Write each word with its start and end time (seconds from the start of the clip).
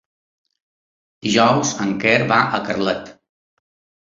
Dijous 1.27 1.75
en 1.85 1.93
Quer 2.05 2.17
va 2.33 2.41
a 2.59 2.63
Carlet. 2.71 3.13